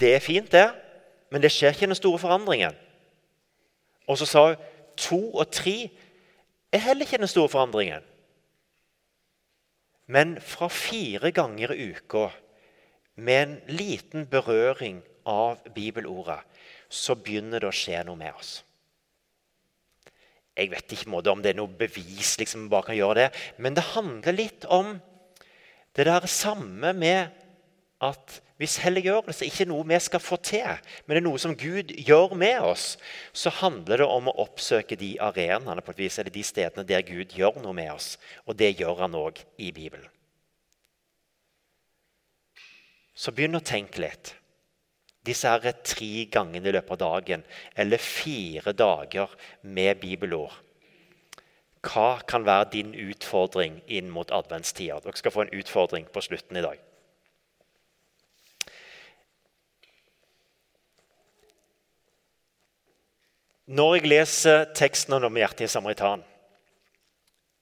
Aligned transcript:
Det 0.00 0.14
er 0.14 0.22
fint, 0.22 0.52
det, 0.52 0.68
men 1.30 1.42
det 1.42 1.50
skjer 1.52 1.74
ikke 1.74 1.88
den 1.90 1.98
store 1.98 2.20
forandringen. 2.22 2.76
Og 4.08 4.18
så 4.18 4.28
sa 4.28 4.44
hun 4.48 4.68
to 4.98 5.20
og 5.38 5.50
tre 5.54 5.90
er 6.72 6.84
heller 6.84 7.06
ikke 7.06 7.20
den 7.20 7.30
store 7.30 7.48
forandringen. 7.48 8.04
Men 10.08 10.38
fra 10.40 10.68
fire 10.72 11.30
ganger 11.32 11.74
i 11.74 11.90
uka, 11.92 12.28
med 13.18 13.42
en 13.42 13.56
liten 13.68 14.26
berøring 14.30 15.02
av 15.26 15.58
bibelordet, 15.74 16.38
så 16.88 17.16
begynner 17.18 17.60
det 17.60 17.68
å 17.68 17.74
skje 17.74 18.00
noe 18.06 18.16
med 18.16 18.32
oss. 18.38 18.52
Jeg 20.56 20.70
vet 20.72 20.94
ikke 20.94 21.10
om 21.30 21.42
det 21.42 21.52
er 21.52 21.58
noe 21.58 21.78
bevis 21.78 22.36
liksom 22.40 22.68
bare 22.70 22.88
kan 22.88 22.98
gjøre 22.98 23.18
det, 23.20 23.28
men 23.58 23.76
det 23.76 23.90
handler 23.92 24.34
litt 24.34 24.64
om 24.64 24.96
det 25.94 26.06
der 26.08 26.26
samme 26.30 26.92
med 26.94 27.34
at 28.04 28.38
hvis 28.58 28.78
helliggjørelse 28.82 29.46
ikke 29.46 29.64
er 29.64 29.70
noe 29.70 29.86
vi 29.86 29.98
skal 30.02 30.22
få 30.22 30.36
til, 30.42 30.80
men 31.06 31.14
det 31.14 31.20
er 31.20 31.26
noe 31.28 31.40
som 31.42 31.54
Gud 31.58 31.92
gjør 31.94 32.34
med 32.38 32.58
oss, 32.66 32.96
så 33.30 33.52
handler 33.60 34.02
det 34.02 34.08
om 34.10 34.30
å 34.30 34.36
oppsøke 34.42 34.98
de 34.98 35.12
arenaene 35.22 35.82
på 35.84 35.94
et 35.94 36.02
vis, 36.02 36.18
eller 36.18 36.34
de 36.34 36.42
stedene 36.46 36.86
der 36.86 37.06
Gud 37.06 37.34
gjør 37.38 37.60
noe 37.62 37.74
med 37.78 37.92
oss. 37.94 38.16
Og 38.46 38.58
det 38.58 38.72
gjør 38.80 39.04
han 39.04 39.14
òg 39.18 39.38
i 39.62 39.70
Bibelen. 39.74 40.10
Så 43.18 43.34
begynn 43.34 43.58
å 43.58 43.62
tenke 43.62 44.02
litt. 44.02 44.34
Disse 45.26 45.50
her 45.50 45.74
tre 45.82 46.26
gangene 46.30 46.70
i 46.70 46.74
løpet 46.74 46.94
av 46.94 47.02
dagen, 47.02 47.46
eller 47.78 48.02
fire 48.02 48.74
dager 48.74 49.34
med 49.62 49.98
bibelord. 50.02 50.54
Hva 51.82 52.18
kan 52.26 52.46
være 52.46 52.72
din 52.74 52.94
utfordring 52.94 53.80
inn 53.86 54.10
mot 54.10 54.30
adventstida? 54.34 54.98
Dere 55.02 55.18
skal 55.18 55.34
få 55.34 55.46
en 55.46 55.56
utfordring 55.60 56.10
på 56.10 56.22
slutten 56.26 56.58
i 56.58 56.64
dag. 56.64 56.87
Når 63.68 63.98
jeg 63.98 64.08
leser 64.08 64.66
teksten 64.72 65.18
om 65.20 65.36
hjertet 65.36 65.66
i 65.66 65.70
samaritan, 65.70 66.22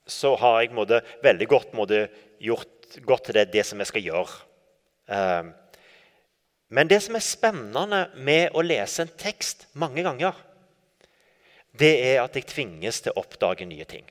så 0.07 0.37
har 0.39 0.61
jeg 0.63 0.75
måtte, 0.77 1.01
veldig 1.25 1.49
godt 1.51 1.73
måtte, 1.75 2.05
gjort 2.39 3.01
godt 3.03 3.27
til 3.27 3.39
det, 3.41 3.49
det 3.51 3.65
som 3.67 3.81
jeg 3.83 3.91
skal 3.91 4.05
gjøre. 4.07 4.37
Uh, 5.11 5.51
men 6.71 6.91
det 6.91 7.01
som 7.03 7.19
er 7.19 7.25
spennende 7.27 8.05
med 8.15 8.55
å 8.55 8.63
lese 8.63 9.03
en 9.03 9.11
tekst 9.19 9.67
mange 9.75 10.05
ganger, 10.07 10.39
det 11.77 11.93
er 12.07 12.21
at 12.23 12.39
jeg 12.39 12.49
tvinges 12.55 13.03
til 13.03 13.15
å 13.15 13.25
oppdage 13.25 13.67
nye 13.67 13.87
ting. 13.89 14.07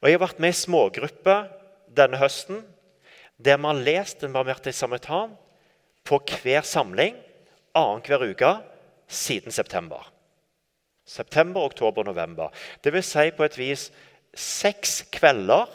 Og 0.00 0.08
Jeg 0.08 0.16
har 0.16 0.24
vært 0.24 0.40
med 0.40 0.54
i 0.54 0.62
smågrupper 0.64 1.46
denne 1.92 2.20
høsten 2.20 2.64
der 3.36 3.58
vi 3.60 3.68
har 3.68 3.84
lest 3.84 4.24
en 4.24 4.32
barmhjertig 4.32 4.72
samaritan 4.76 5.36
på 6.06 6.20
hver 6.40 6.64
samling 6.64 7.16
annenhver 7.74 8.30
uke 8.30 8.56
siden 9.10 9.52
september. 9.52 10.13
September, 11.04 11.60
oktober, 11.60 12.04
november. 12.04 12.50
Det 12.84 12.92
vil 12.92 13.04
si 13.04 13.30
på 13.36 13.44
et 13.44 13.58
vis 13.58 13.90
seks 14.34 15.02
kvelder 15.14 15.68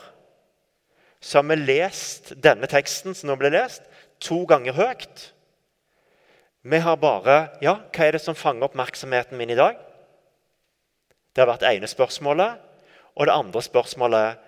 så 1.21 1.39
har 1.39 1.49
vi 1.49 1.57
lest 1.59 2.31
denne 2.39 2.67
teksten 2.71 3.15
som 3.15 3.29
nå 3.29 3.35
ble 3.39 3.51
lest, 3.51 3.83
to 4.23 4.45
ganger 4.47 4.75
høyt. 4.75 5.29
Vi 6.63 6.79
har 6.83 6.99
bare 6.99 7.49
Ja, 7.63 7.77
hva 7.91 8.07
er 8.07 8.15
det 8.15 8.23
som 8.23 8.35
fanger 8.35 8.67
oppmerksomheten 8.67 9.37
min 9.37 9.51
i 9.51 9.59
dag? 9.59 9.77
Det 11.33 11.43
har 11.43 11.51
vært 11.51 11.67
ene 11.67 11.87
spørsmålet. 11.87 12.59
Og 13.15 13.27
det 13.27 13.35
andre 13.35 13.61
spørsmålet 13.63 14.39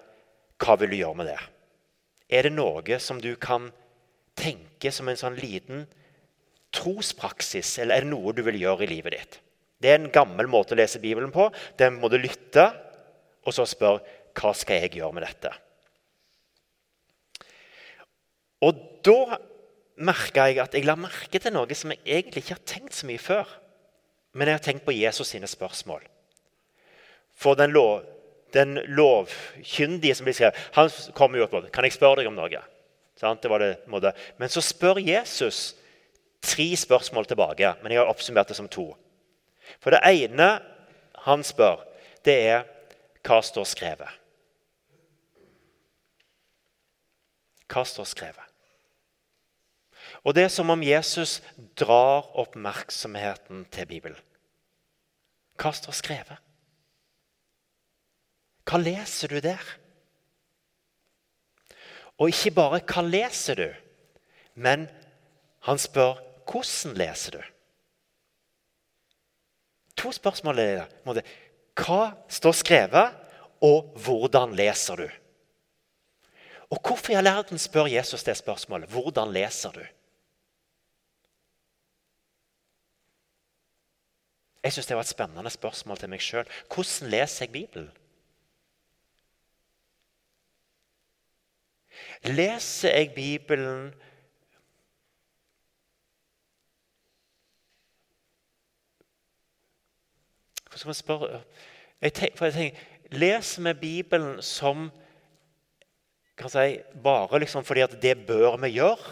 hva 0.61 0.75
vil 0.79 0.93
du 0.93 0.99
gjøre 0.99 1.17
med 1.19 1.31
det? 1.31 1.39
Er 2.31 2.47
det 2.47 2.53
noe 2.55 2.99
som 2.99 3.19
du 3.19 3.33
kan 3.35 3.71
tenke 4.39 4.91
som 4.91 5.09
en 5.11 5.19
sånn 5.19 5.35
liten 5.35 5.85
trospraksis, 6.71 7.77
eller 7.81 7.97
er 7.97 8.05
det 8.05 8.11
noe 8.13 8.31
du 8.35 8.43
vil 8.47 8.59
gjøre 8.61 8.85
i 8.85 8.91
livet 8.93 9.17
ditt? 9.17 9.39
Det 9.81 9.89
er 9.89 9.99
en 9.99 10.11
gammel 10.13 10.49
måte 10.51 10.75
å 10.75 10.79
lese 10.79 11.01
Bibelen 11.01 11.33
på. 11.33 11.47
Den 11.79 11.97
må 11.97 12.09
du 12.11 12.19
lytte, 12.21 12.67
og 13.41 13.55
så 13.55 13.65
spørre 13.65 14.03
hva 14.37 14.53
skal 14.55 14.83
jeg 14.83 14.99
gjøre 14.99 15.15
med 15.17 15.25
dette. 15.25 15.51
Og 18.61 18.77
da 19.05 19.39
merka 20.01 20.47
jeg 20.49 20.61
at 20.61 20.77
jeg 20.77 20.85
la 20.85 20.95
merke 20.99 21.41
til 21.41 21.53
noe 21.53 21.77
som 21.77 21.93
jeg 21.93 22.01
egentlig 22.05 22.45
ikke 22.45 22.57
har 22.57 22.69
tenkt 22.69 22.97
så 22.97 23.09
mye 23.09 23.21
før. 23.21 23.49
Men 24.37 24.47
jeg 24.47 24.59
har 24.59 24.65
tenkt 24.65 24.85
på 24.85 24.95
Jesus 24.95 25.33
sine 25.33 25.49
spørsmål. 25.49 26.05
For 27.35 27.57
den, 27.57 27.73
lov, 27.73 28.05
den 28.53 28.77
lovkyndige 28.93 30.15
som 30.15 30.27
blir 30.27 30.37
skrevet, 30.37 30.59
han 30.77 30.91
kommer 31.17 31.39
jo 31.39 31.47
opp 31.47 31.57
og 31.57 31.71
Kan 31.73 31.87
jeg 31.87 31.97
spørre 31.97 32.21
deg 32.21 32.29
om 32.29 32.37
noe? 32.37 32.61
Men 34.37 34.49
så 34.49 34.63
spør 34.63 35.01
Jesus 35.01 35.75
tre 36.41 36.69
spørsmål 36.77 37.27
tilbake. 37.29 37.75
Men 37.81 37.93
jeg 37.93 38.01
har 38.01 38.09
oppsummert 38.09 38.49
det 38.49 38.57
som 38.57 38.69
to. 38.71 38.91
For 39.79 39.93
det 39.93 40.01
ene 40.09 40.49
han 41.25 41.45
spør, 41.45 41.83
det 42.25 42.37
er 42.49 42.65
hva 43.25 43.39
står 43.45 43.67
skrevet? 43.69 44.17
Hva 47.71 47.83
står 47.87 48.09
skrevet? 48.09 48.47
Og 50.25 50.35
det 50.35 50.45
er 50.45 50.53
som 50.53 50.69
om 50.73 50.83
Jesus 50.83 51.39
drar 51.77 52.27
oppmerksomheten 52.37 53.63
til 53.73 53.87
Bibelen. 53.89 54.19
Hva 55.61 55.71
står 55.77 55.95
skrevet? 55.97 56.41
Hva 58.67 58.79
leser 58.81 59.31
du 59.31 59.39
der? 59.43 59.61
Og 62.21 62.29
ikke 62.29 62.53
bare 62.57 62.81
hva 62.85 63.01
leser 63.05 63.57
du, 63.57 63.69
men 64.53 64.85
han 65.65 65.81
spør 65.81 66.19
hvordan 66.49 66.97
leser 66.97 67.37
du? 67.37 67.50
To 70.01 70.11
spørsmål 70.11 70.59
er 70.59 70.85
det. 71.13 71.25
Hva 71.77 72.11
står 72.29 72.55
skrevet, 72.57 73.17
og 73.61 73.93
hvordan 74.01 74.55
leser 74.57 75.03
du? 75.03 75.07
Og 76.71 76.79
Hvorfor 76.87 77.11
i 77.11 77.15
all 77.19 77.27
verden 77.27 77.59
spør 77.59 77.85
Jesus 77.91 78.23
det 78.23 78.37
spørsmålet? 78.37 78.89
Hvordan 78.89 79.31
leser 79.33 79.71
du? 79.75 79.83
Jeg 84.63 84.73
syns 84.73 84.87
det 84.87 84.95
var 84.95 85.03
et 85.03 85.09
spennende 85.09 85.49
spørsmål 85.49 85.97
til 85.97 86.09
meg 86.09 86.21
sjøl. 86.21 86.49
Hvordan 86.69 87.09
leser 87.11 87.45
jeg 87.45 87.51
Bibelen? 87.53 87.89
Leser 92.23 92.95
jeg 92.97 93.13
Bibelen 93.15 93.93
Hva 100.71 100.79
skal 100.79 100.91
man 100.93 100.97
spørre 100.97 101.43
jeg 102.01 102.13
tenker, 102.17 102.45
jeg 102.47 102.53
tenker, 102.55 102.87
Leser 103.11 103.65
vi 103.65 103.73
Bibelen 103.75 104.39
som 104.41 104.87
si, 106.47 106.79
bare 107.03 107.41
liksom 107.43 107.65
fordi 107.67 107.83
at 107.83 107.97
det 108.01 108.15
bør 108.27 108.55
vi 108.63 108.71
gjøre? 108.77 109.11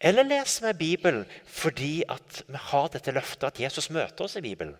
Eller 0.00 0.26
leser 0.26 0.66
vi 0.66 0.78
Bibelen 0.82 1.24
fordi 1.46 2.02
at 2.10 2.42
vi 2.46 2.58
har 2.70 2.90
dette 2.92 3.14
løftet 3.14 3.46
at 3.48 3.60
Jesus 3.62 3.90
møter 3.94 4.26
oss 4.26 4.36
i 4.36 4.42
Bibelen? 4.42 4.74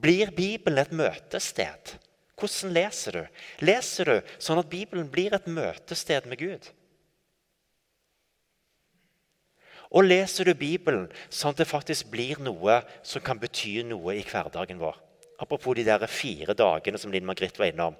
Blir 0.00 0.32
Bibelen 0.36 0.80
et 0.80 0.92
møtested? 0.92 1.94
Hvordan 2.38 2.72
leser 2.72 3.18
du? 3.18 3.22
Leser 3.64 4.08
du 4.08 4.34
sånn 4.38 4.60
at 4.60 4.72
Bibelen 4.72 5.08
blir 5.12 5.36
et 5.36 5.48
møtested 5.48 6.28
med 6.28 6.40
Gud? 6.40 6.68
Og 9.88 10.04
leser 10.04 10.44
du 10.44 10.52
Bibelen 10.58 11.06
sånn 11.32 11.54
at 11.54 11.62
det 11.62 11.68
faktisk 11.68 12.10
blir 12.12 12.40
noe 12.44 12.82
som 13.06 13.24
kan 13.24 13.40
bety 13.40 13.80
noe 13.88 14.18
i 14.18 14.24
hverdagen 14.26 14.80
vår? 14.80 14.98
Apropos 15.40 15.76
de 15.78 15.86
der 15.86 16.04
fire 16.10 16.54
dagene 16.56 16.98
som 17.00 17.12
Linn 17.14 17.26
Margrit 17.26 17.58
var 17.58 17.70
innom. 17.70 17.96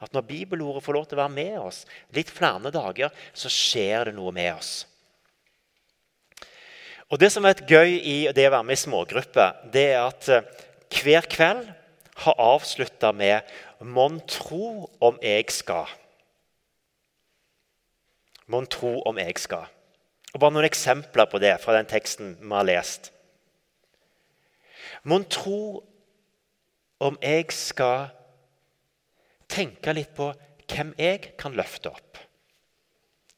At 0.00 0.12
når 0.16 0.26
bibelordet 0.28 0.84
får 0.84 0.96
lov 0.96 1.08
til 1.08 1.18
å 1.18 1.22
være 1.22 1.36
med 1.36 1.56
oss 1.60 1.84
litt 2.16 2.32
flere 2.32 2.72
dager, 2.72 3.12
så 3.32 3.52
skjer 3.52 4.08
det 4.08 4.16
noe 4.16 4.32
med 4.34 4.52
oss. 4.54 4.72
Og 7.10 7.18
Det 7.18 7.30
som 7.32 7.44
er 7.44 7.56
et 7.56 7.66
gøy 7.66 7.96
i 7.98 8.18
det 8.34 8.46
å 8.46 8.54
være 8.54 8.66
med 8.66 8.78
i 8.78 8.84
smågrupper, 8.84 9.64
det 9.72 9.86
er 9.96 10.04
at 10.04 10.28
eh, 10.30 10.46
hver 11.00 11.26
kveld 11.26 11.66
har 12.22 12.36
avslutta 12.38 13.12
med 13.12 13.42
'Mon 13.80 14.20
tro 14.28 14.90
om 15.00 15.18
jeg 15.22 15.50
skal'. 15.50 15.88
Mon 18.46 18.66
tro 18.66 19.00
om 19.06 19.18
jeg 19.18 19.38
skal. 19.38 19.66
Og 20.34 20.40
Bare 20.40 20.54
noen 20.54 20.68
eksempler 20.68 21.26
på 21.30 21.40
det 21.42 21.56
fra 21.62 21.74
den 21.76 21.88
teksten 21.90 22.36
vi 22.38 22.52
har 22.54 22.66
lest. 22.68 23.10
Mon 25.02 25.24
tro 25.24 25.80
om 27.00 27.16
jeg 27.22 27.48
skal 27.56 28.10
tenke 29.50 29.94
litt 29.96 30.12
på 30.14 30.30
hvem 30.70 30.92
jeg 31.00 31.32
kan 31.40 31.56
løfte 31.56 31.90
opp. 31.90 32.20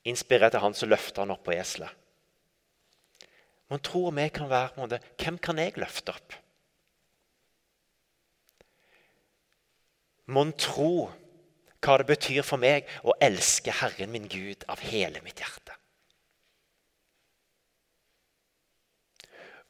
Inspirert 0.04 0.56
av 0.58 0.66
han 0.66 0.74
som 0.76 0.90
løfter 0.90 1.22
han 1.22 1.32
opp 1.32 1.44
på 1.46 1.54
eselet. 1.54 1.90
Mon 3.70 3.80
tro 3.80 4.08
om 4.10 4.18
jeg 4.20 4.34
kan 4.36 4.50
være 4.50 4.76
måte, 4.76 4.98
Hvem 5.16 5.38
kan 5.38 5.58
jeg 5.58 5.78
løfte 5.80 6.12
opp? 6.12 6.34
Mon 10.26 10.52
tro 10.52 11.08
hva 11.82 11.96
det 11.98 12.06
betyr 12.10 12.44
for 12.46 12.60
meg 12.60 12.90
å 13.02 13.14
elske 13.22 13.72
Herren 13.80 14.12
min 14.12 14.28
Gud 14.30 14.66
av 14.70 14.82
hele 14.84 15.22
mitt 15.24 15.40
hjerte. 15.40 15.61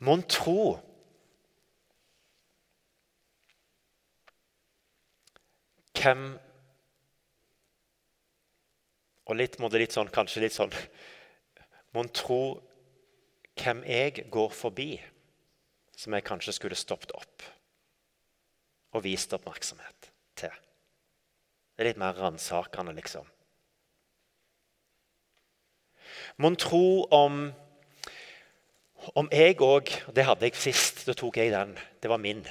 Mon 0.02 0.22
tro 0.26 0.80
Hvem 5.94 6.24
Og 9.30 9.38
litt, 9.38 9.58
litt 9.60 9.94
sånn, 9.94 10.10
kanskje 10.10 10.42
litt 10.42 10.56
sånn 10.56 10.74
Mon 11.94 12.10
tro 12.10 12.42
hvem 13.60 13.82
jeg 13.86 14.24
går 14.32 14.54
forbi, 14.56 14.94
som 15.94 16.14
jeg 16.16 16.24
kanskje 16.24 16.54
skulle 16.56 16.78
stoppet 16.78 17.12
opp 17.14 17.44
og 18.96 19.04
vist 19.04 19.32
oppmerksomhet 19.36 20.08
til. 20.40 20.52
Det 21.72 21.84
er 21.84 21.88
litt 21.90 22.00
mer 22.00 22.16
ransakende, 22.16 22.94
liksom. 22.96 23.28
Mon 26.40 26.56
tro 26.56 27.04
om 27.12 27.44
om 29.14 29.28
jeg 29.32 29.60
òg 29.60 29.90
Det 30.14 30.24
hadde 30.24 30.46
jeg 30.46 30.56
sist. 30.56 31.06
Da 31.06 31.12
tok 31.12 31.36
jeg 31.36 31.52
den. 31.52 31.78
Det 32.02 32.10
var 32.10 32.16
min. 32.16 32.46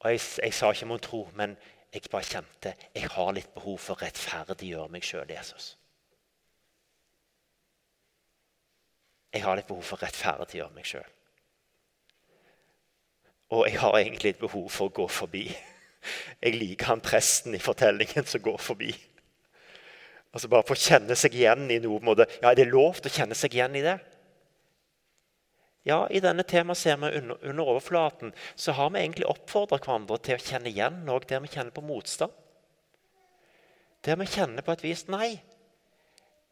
Og 0.00 0.10
Jeg, 0.10 0.20
jeg 0.42 0.54
sa 0.54 0.72
ikke 0.72 0.86
mon 0.86 0.98
tro, 0.98 1.28
men 1.34 1.56
jeg 1.92 2.02
bare 2.10 2.24
kjente 2.24 2.74
jeg 2.94 3.08
har 3.10 3.32
litt 3.32 3.54
behov 3.54 3.78
for 3.78 3.94
å 3.94 4.02
rettferdiggjøre 4.02 4.88
meg 4.90 5.04
sjøl, 5.06 5.30
Jesus. 5.30 5.76
Jeg 9.32 9.44
har 9.44 9.56
litt 9.56 9.68
behov 9.68 9.84
for 9.86 9.96
å 10.00 10.06
rettferdiggjøre 10.06 10.74
meg 10.74 10.88
sjøl. 10.88 11.10
Og 13.52 13.66
jeg 13.68 13.78
har 13.80 13.98
egentlig 13.98 14.32
et 14.32 14.40
behov 14.40 14.68
for 14.72 14.88
å 14.88 14.96
gå 14.96 15.06
forbi. 15.12 15.44
Jeg 16.42 16.56
liker 16.56 16.88
han 16.90 17.04
presten 17.04 17.54
i 17.54 17.62
fortellingen 17.62 18.26
som 18.26 18.42
går 18.42 18.58
forbi. 18.58 18.90
Altså 20.32 20.48
Bare 20.48 20.66
få 20.66 20.76
kjenne 20.78 21.16
seg 21.18 21.36
igjen 21.36 21.68
i 21.70 21.80
noe 21.84 22.00
måte. 22.04 22.26
Ja, 22.40 22.50
Er 22.50 22.58
det 22.58 22.70
lov 22.72 23.00
til 23.00 23.12
å 23.12 23.16
kjenne 23.20 23.36
seg 23.38 23.54
igjen 23.56 23.76
i 23.76 23.84
det? 23.84 23.98
Ja, 25.84 26.06
I 26.08 26.22
denne 26.22 26.44
temaet 26.46 26.78
ser 26.78 27.00
vi 27.02 27.10
under, 27.18 27.40
under 27.42 27.70
overflaten 27.72 28.30
så 28.54 28.74
har 28.78 28.92
vi 28.94 29.00
egentlig 29.02 29.26
oppfordra 29.26 29.80
hverandre 29.82 30.20
til 30.22 30.38
å 30.38 30.44
kjenne 30.44 30.70
igjen 30.70 31.00
noe 31.08 31.24
der 31.26 31.42
vi 31.42 31.50
kjenner 31.50 31.74
på 31.74 31.82
motstand. 31.82 32.30
Der 34.06 34.18
vi 34.18 34.28
kjenner 34.30 34.62
på 34.62 34.74
et 34.74 34.84
vis 34.86 35.04
Nei, 35.10 35.34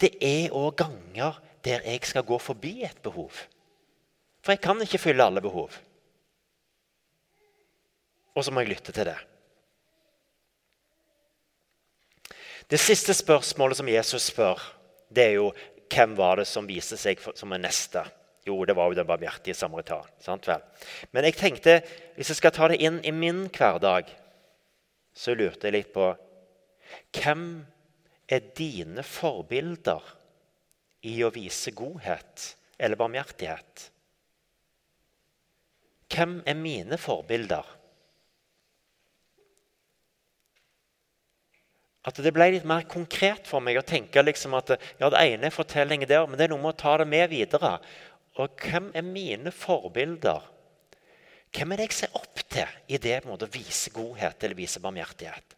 det 0.02 0.16
er 0.24 0.54
òg 0.56 0.74
ganger 0.82 1.38
der 1.64 1.86
jeg 1.86 2.02
skal 2.08 2.26
gå 2.26 2.38
forbi 2.42 2.80
et 2.86 2.98
behov. 3.04 3.46
For 4.40 4.54
jeg 4.54 4.62
kan 4.64 4.80
ikke 4.82 5.00
fylle 5.02 5.26
alle 5.26 5.42
behov. 5.44 5.76
Og 8.34 8.46
så 8.46 8.52
må 8.54 8.62
jeg 8.64 8.74
lytte 8.74 8.94
til 8.96 9.10
det. 9.10 9.18
Det 12.70 12.78
siste 12.78 13.14
spørsmålet 13.18 13.80
som 13.80 13.88
Jesus 13.90 14.28
spør, 14.30 14.60
det 15.10 15.24
er 15.24 15.32
jo 15.40 15.48
hvem 15.90 16.12
var 16.14 16.38
det 16.38 16.46
som 16.46 16.68
viste 16.68 16.94
seg 17.00 17.18
som 17.18 17.50
en 17.50 17.64
neste? 17.66 18.04
Jo, 18.46 18.60
det 18.64 18.76
var 18.78 18.92
jo 18.92 18.98
den 19.00 19.08
barmhjertige 19.08 19.58
samaritan. 19.58 20.06
sant 20.22 20.46
vel? 20.46 20.62
Men 21.10 21.26
jeg 21.26 21.34
tenkte, 21.34 21.80
hvis 22.14 22.30
jeg 22.30 22.38
skal 22.38 22.54
ta 22.54 22.68
det 22.70 22.78
inn 22.78 23.00
i 23.02 23.10
min 23.10 23.48
hverdag, 23.50 24.06
så 25.10 25.34
lurte 25.34 25.66
jeg 25.66 25.74
litt 25.74 25.92
på 25.94 26.12
Hvem 27.14 27.66
er 28.30 28.46
dine 28.54 29.02
forbilder 29.02 30.06
i 31.06 31.18
å 31.26 31.32
vise 31.34 31.74
godhet 31.74 32.46
eller 32.78 32.98
barmhjertighet? 32.98 33.90
Hvem 36.10 36.40
er 36.46 36.58
mine 36.58 36.98
forbilder? 36.98 37.66
At 42.08 42.16
det 42.24 42.32
ble 42.32 42.46
litt 42.54 42.68
mer 42.68 42.86
konkret 42.88 43.48
for 43.48 43.60
meg 43.64 43.76
å 43.76 43.84
tenke 43.84 44.22
liksom 44.24 44.54
at 44.56 44.72
ja, 44.72 45.10
det 45.12 45.20
ene 45.20 45.50
er 45.50 45.54
fortellinger 45.54 46.08
der, 46.08 46.24
men 46.26 46.40
det 46.40 46.46
er 46.46 46.54
noe 46.54 46.62
med 46.62 46.72
å 46.72 46.80
ta 46.80 46.94
det 47.02 47.06
med 47.10 47.28
videre. 47.32 47.74
Og 48.40 48.56
hvem 48.64 48.88
er 48.96 49.04
mine 49.04 49.52
forbilder? 49.52 50.46
Hvem 51.52 51.72
er 51.74 51.80
det 51.80 51.88
jeg 51.90 51.98
ser 51.98 52.16
opp 52.16 52.40
til 52.48 52.76
i 52.88 53.00
det 53.02 53.18
måte, 53.26 53.48
å 53.48 53.52
vise 53.52 53.92
godhet 53.92 54.46
eller 54.46 54.56
vise 54.56 54.80
barmhjertighet? 54.80 55.56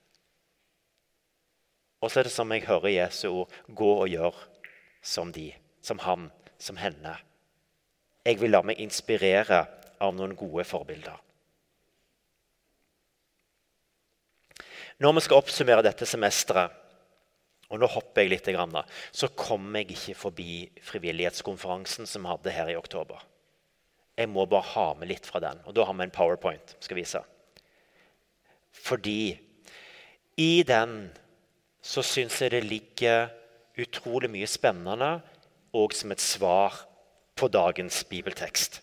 Og 2.02 2.10
så 2.10 2.20
er 2.20 2.26
det 2.26 2.34
som 2.34 2.50
jeg 2.50 2.66
hører 2.66 2.96
Jesu 2.96 3.26
ord 3.30 3.52
gå 3.68 3.90
og 3.92 4.08
gjør 4.10 4.38
som 5.02 5.30
de, 5.34 5.52
som 5.84 6.00
han, 6.02 6.26
som 6.58 6.80
henne. 6.80 7.14
Jeg 8.26 8.40
vil 8.40 8.50
la 8.54 8.62
meg 8.66 8.80
inspirere 8.82 9.60
av 10.02 10.14
noen 10.16 10.34
gode 10.38 10.64
forbilder. 10.66 11.20
Når 15.00 15.16
vi 15.16 15.24
skal 15.24 15.40
oppsummere 15.40 15.84
dette 15.84 16.06
semesteret, 16.08 16.78
og 17.72 17.80
nå 17.80 17.88
hopper 17.88 18.26
jeg 18.26 18.34
litt, 18.34 18.48
så 19.16 19.30
kommer 19.32 19.80
jeg 19.80 19.94
ikke 19.94 20.18
forbi 20.26 20.56
frivillighetskonferansen 20.84 22.08
som 22.08 22.26
vi 22.26 22.28
hadde 22.34 22.52
her 22.52 22.68
i 22.68 22.76
oktober. 22.76 23.22
Jeg 24.18 24.28
må 24.28 24.44
bare 24.44 24.68
ha 24.74 24.86
med 24.98 25.08
litt 25.08 25.24
fra 25.24 25.40
den. 25.40 25.62
Og 25.64 25.72
da 25.72 25.86
har 25.88 25.96
vi 25.96 26.04
en 26.04 26.12
powerpoint. 26.12 26.76
skal 26.80 26.98
vise. 27.00 27.22
Fordi 28.72 29.38
i 30.36 30.62
den 30.68 31.10
så 31.82 32.04
syns 32.04 32.40
jeg 32.42 32.52
det 32.52 32.64
ligger 32.64 33.30
utrolig 33.80 34.30
mye 34.30 34.46
spennende 34.46 35.22
og 35.72 35.94
som 35.96 36.12
et 36.12 36.20
svar 36.20 36.76
på 37.36 37.48
dagens 37.48 38.04
bibeltekst. 38.04 38.82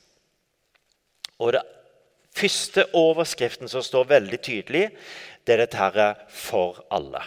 Og 1.39 1.53
det 1.53 1.61
første 2.36 2.86
overskriften 2.94 3.70
som 3.72 3.84
står 3.84 4.10
veldig 4.10 4.40
tydelig, 4.42 4.86
det 5.46 5.54
er 5.54 5.66
dette 5.66 5.78
her 5.78 6.16
'for 6.30 6.86
alle'. 6.92 7.24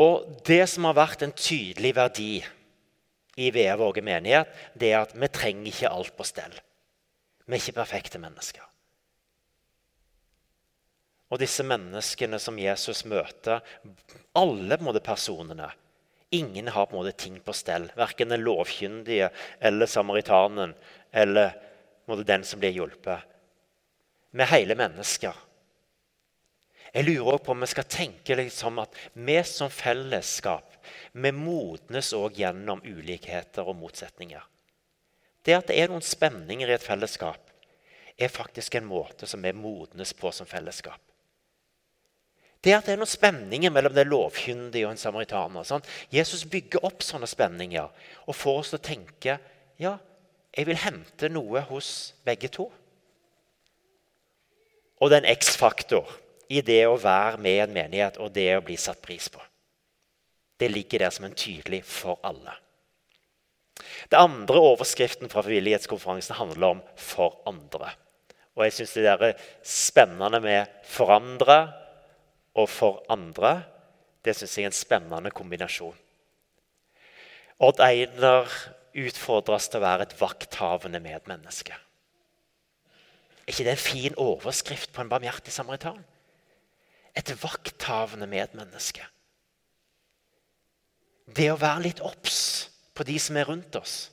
Og 0.00 0.42
Det 0.46 0.68
som 0.68 0.84
har 0.84 0.94
vært 0.94 1.22
en 1.22 1.32
tydelig 1.32 1.94
verdi 1.96 2.44
i 3.36 3.50
VEA 3.50 3.76
Våge 3.76 4.02
menighet, 4.02 4.48
det 4.78 4.92
er 4.92 5.02
at 5.02 5.14
vi 5.14 5.28
trenger 5.28 5.66
ikke 5.66 5.90
alt 5.90 6.16
på 6.16 6.24
stell. 6.24 6.54
Vi 7.46 7.56
er 7.56 7.60
ikke 7.60 7.80
perfekte 7.80 8.18
mennesker. 8.18 8.64
Og 11.30 11.38
disse 11.38 11.62
menneskene 11.62 12.38
som 12.42 12.58
Jesus 12.58 13.04
møter, 13.04 13.60
alle 14.34 14.78
personene 15.04 15.70
Ingen 16.30 16.68
har 16.68 16.86
på 16.86 16.96
en 16.96 17.02
måte 17.02 17.16
ting 17.18 17.40
på 17.42 17.52
stell. 17.52 17.88
Verken 17.98 18.30
den 18.30 18.44
lovkyndige 18.46 19.30
eller 19.58 19.86
samaritanen 19.86 20.74
eller 21.10 21.56
den 22.26 22.44
som 22.44 22.60
blir 22.60 22.74
hjulpet 22.74 23.26
med 24.30 24.50
hele 24.50 24.74
mennesker. 24.78 25.34
Jeg 26.94 27.06
lurer 27.06 27.34
også 27.34 27.44
på 27.46 27.54
om 27.54 27.62
vi 27.62 27.68
skal 27.70 27.86
tenke 27.86 28.36
liksom 28.38 28.78
at 28.82 28.96
vi 29.14 29.36
som 29.46 29.70
fellesskap 29.70 30.70
vi 31.12 31.32
modnes 31.34 32.12
også 32.14 32.40
gjennom 32.40 32.82
ulikheter 32.84 33.66
og 33.66 33.78
motsetninger. 33.78 34.42
Det 35.46 35.54
at 35.56 35.70
det 35.70 35.78
er 35.80 35.90
noen 35.90 36.04
spenninger 36.04 36.68
i 36.68 36.76
et 36.76 36.84
fellesskap, 36.84 37.40
er 38.20 38.28
faktisk 38.28 38.74
en 38.76 38.88
måte 38.88 39.26
som 39.26 39.42
vi 39.42 39.52
modnes 39.56 40.12
på 40.16 40.32
som 40.34 40.46
fellesskap. 40.46 41.00
Det 42.60 42.74
at 42.76 42.84
det 42.84 42.92
er 42.92 43.00
noen 43.00 43.08
spenninger 43.08 43.72
mellom 43.72 43.94
det 43.96 44.04
lovkyndige 44.08 44.84
og 44.84 44.92
en 44.92 45.00
samaritaner. 45.00 45.64
Sånn. 45.64 45.84
Jesus 46.12 46.44
bygger 46.50 46.84
opp 46.84 47.04
sånne 47.04 47.28
spenninger 47.30 47.88
og 48.26 48.36
får 48.36 48.58
oss 48.60 48.72
til 48.74 48.80
å 48.80 48.88
tenke 48.90 49.38
ja, 49.80 49.94
jeg 50.52 50.66
vil 50.68 50.80
hente 50.82 51.30
noe 51.32 51.62
hos 51.70 52.12
begge 52.26 52.50
to. 52.52 52.66
Og 55.00 55.08
det 55.08 55.16
er 55.16 55.24
en 55.24 55.32
X-faktor 55.38 56.10
i 56.52 56.60
det 56.66 56.82
å 56.84 56.98
være 57.00 57.40
med 57.40 57.56
i 57.56 57.62
en 57.64 57.72
menighet 57.72 58.18
og 58.20 58.34
det 58.36 58.50
å 58.58 58.64
bli 58.66 58.76
satt 58.80 59.00
pris 59.00 59.30
på. 59.32 59.40
Det 60.60 60.68
ligger 60.68 61.06
der 61.06 61.14
som 61.14 61.24
en 61.24 61.38
tydelig 61.38 61.80
for 61.88 62.20
alle. 62.26 62.52
Det 64.12 64.20
andre 64.20 64.60
overskriften 64.60 65.30
fra 65.32 65.40
frivillighetskonferansen 65.46 66.36
handler 66.36 66.66
om 66.66 66.82
'for 66.96 67.40
andre'. 67.46 67.96
Og 68.56 68.64
jeg 68.64 68.72
syns 68.72 68.92
det 68.92 69.06
er 69.06 69.40
spennende 69.62 70.40
med 70.40 70.66
'forandre' 70.84 71.72
og 72.54 72.68
'for 72.68 73.04
andre'. 73.08 73.62
Det 74.24 74.36
syns 74.36 74.56
jeg 74.56 74.62
er 74.62 74.66
en 74.66 74.72
spennende 74.72 75.30
kombinasjon. 75.30 75.96
Odd 77.60 77.80
Einar 77.80 78.48
utfordres 78.96 79.68
til 79.68 79.80
å 79.80 79.84
være 79.84 80.02
et 80.02 80.20
vakthavende 80.20 81.00
medmenneske. 81.00 81.72
Er 81.72 83.52
ikke 83.52 83.64
det 83.64 83.72
en 83.74 83.76
fin 83.76 84.14
overskrift 84.16 84.92
på 84.92 85.00
en 85.00 85.08
barmhjertig 85.08 85.52
samaritan? 85.52 86.04
Et 87.16 87.42
vakthavende 87.42 88.26
medmenneske. 88.26 89.04
Det 91.36 91.50
å 91.52 91.58
være 91.58 91.82
litt 91.82 92.00
obs 92.00 92.70
på 92.94 93.06
de 93.06 93.18
som 93.18 93.36
er 93.36 93.48
rundt 93.48 93.76
oss. 93.76 94.10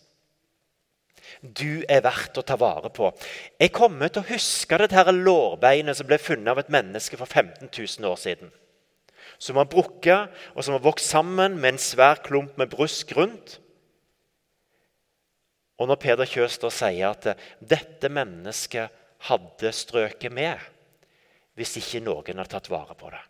Du 1.42 1.84
er 1.90 2.02
verdt 2.06 2.40
å 2.40 2.46
ta 2.46 2.58
vare 2.58 2.90
på. 2.94 3.12
Jeg 3.62 3.74
kommer 3.76 4.10
til 4.10 4.24
å 4.24 4.30
huske 4.32 4.80
det 4.82 4.90
her 4.96 5.12
lårbeinet 5.14 6.00
som 6.00 6.08
ble 6.10 6.18
funnet 6.22 6.50
av 6.54 6.62
et 6.64 6.72
menneske 6.74 7.20
for 7.20 7.30
15 7.30 7.70
000 7.70 8.10
år 8.10 8.18
siden. 8.22 8.52
Som 9.38 9.60
har 9.62 9.70
brukket, 9.70 10.34
og 10.56 10.66
som 10.66 10.74
har 10.74 10.86
vokst 10.86 11.12
sammen 11.12 11.60
med 11.62 11.76
en 11.76 11.82
svær 11.82 12.24
klump 12.26 12.58
med 12.58 12.72
brusk 12.74 13.14
rundt. 13.18 13.60
Og 15.78 15.90
når 15.90 16.02
Peder 16.02 16.30
Kjøster 16.30 16.74
sier 16.74 17.14
at 17.14 17.28
dette 17.62 18.10
mennesket 18.10 18.94
hadde 19.30 19.74
strøket 19.74 20.34
med 20.34 20.62
hvis 21.58 21.78
ikke 21.80 22.04
noen 22.06 22.38
hadde 22.38 22.54
tatt 22.54 22.70
vare 22.70 22.94
på 22.98 23.10
det. 23.14 23.22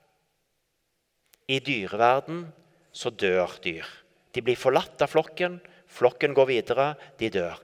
I 1.48 1.60
dyreverden 1.64 2.44
så 2.92 3.12
dør 3.12 3.54
dyr 3.64 3.88
De 4.36 4.44
blir 4.44 4.60
forlatt 4.60 5.02
av 5.02 5.10
flokken. 5.10 5.56
Flokken 5.88 6.36
går 6.38 6.50
videre. 6.52 6.88
De 7.20 7.30
dør. 7.34 7.60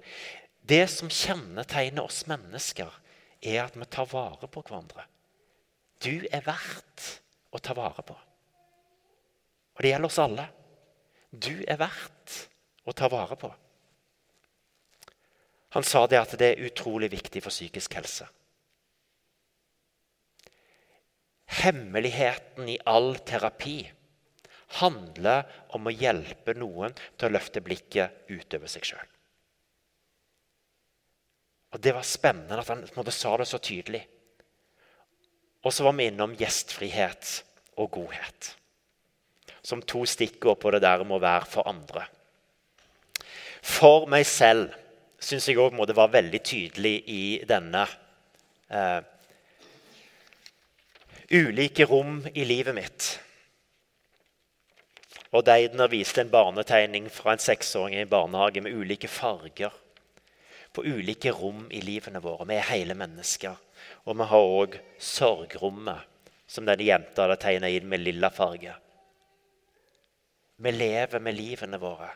Det 0.63 0.86
som 0.92 1.12
kjennetegner 1.12 2.06
oss 2.06 2.24
mennesker, 2.30 2.92
er 3.44 3.65
at 3.65 3.75
vi 3.75 3.88
tar 3.92 4.08
vare 4.12 4.48
på 4.48 4.63
hverandre. 4.63 5.03
Du 6.03 6.24
er 6.32 6.44
verdt 6.46 7.10
å 7.51 7.60
ta 7.60 7.75
vare 7.75 8.03
på. 8.06 8.15
Og 9.74 9.84
det 9.84 9.92
gjelder 9.92 10.12
oss 10.12 10.22
alle. 10.24 10.48
Du 11.32 11.53
er 11.68 11.80
verdt 11.82 12.38
å 12.88 12.96
ta 12.96 13.10
vare 13.12 13.36
på. 13.39 13.50
Han 15.74 15.86
sa 15.88 16.06
det 16.08 16.20
at 16.22 16.36
det 16.38 16.51
er 16.53 16.68
utrolig 16.68 17.10
viktig 17.12 17.42
for 17.42 17.53
psykisk 17.53 17.96
helse. 17.98 18.27
Hemmeligheten 21.63 22.70
i 22.70 22.80
all 22.89 23.15
terapi 23.25 23.80
handler 24.80 25.44
om 25.75 25.88
å 25.88 25.94
hjelpe 25.94 26.56
noen 26.58 26.96
til 26.96 27.27
å 27.27 27.34
løfte 27.34 27.62
blikket 27.65 28.30
utover 28.32 28.72
seg 28.72 28.88
sjøl. 28.94 29.10
Og 31.74 31.82
Det 31.82 31.94
var 31.96 32.06
spennende 32.06 32.60
at 32.62 32.70
han 32.70 32.84
måte, 32.96 33.12
sa 33.12 33.36
det 33.38 33.48
så 33.50 33.58
tydelig. 33.58 34.03
Og 35.63 35.74
så 35.74 35.86
var 35.88 35.96
vi 35.98 36.10
innom 36.12 36.36
gjestfrihet 36.38 37.32
og 37.82 37.89
godhet. 37.98 38.51
Som 39.63 39.82
to 39.82 40.03
stikkord 40.06 40.60
på 40.62 40.74
det 40.75 40.84
der 40.84 41.06
med 41.08 41.18
å 41.18 41.24
være 41.24 41.50
for 41.50 41.70
andre. 41.70 42.06
For 43.63 44.06
meg 44.12 44.27
selv 44.27 44.75
syns 45.24 45.48
jeg 45.48 45.58
òg 45.58 45.77
var 45.96 46.12
veldig 46.12 46.42
tydelig 46.44 46.98
i 47.10 47.24
denne 47.48 47.86
eh, 48.68 49.00
ulike 51.32 51.88
rom 51.88 52.20
i 52.36 52.44
livet 52.46 52.75
mitt. 52.75 53.08
Og 55.34 55.42
Deidner 55.46 55.90
viste 55.90 56.22
en 56.22 56.30
barnetegning 56.30 57.08
fra 57.10 57.34
en 57.34 57.42
seksåring 57.42 57.96
i 57.98 58.04
en 58.04 58.10
barnehage 58.10 58.62
med 58.62 58.74
ulike 58.78 59.10
farger. 59.10 59.74
På 60.74 60.84
ulike 60.86 61.32
rom 61.34 61.66
i 61.74 61.82
livene 61.82 62.22
våre. 62.22 62.46
Vi 62.50 62.58
er 62.58 62.70
hele 62.70 62.94
mennesker. 62.98 63.58
Og 64.06 64.18
vi 64.18 64.28
har 64.30 64.50
òg 64.58 64.78
sorgrommet, 65.02 66.06
som 66.48 66.68
denne 66.68 66.86
jenta 66.86 67.25
hadde 67.25 67.40
tegna 67.42 67.70
inn 67.70 67.88
med 67.90 68.04
lilla 68.04 68.30
farge. 68.30 68.75
Vi 70.62 70.72
lever 70.72 71.20
med 71.20 71.38
livene 71.38 71.80
våre. 71.82 72.12